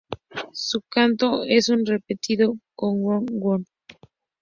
[0.53, 3.63] Su canto es un repetido "kow-kow-kow-kow".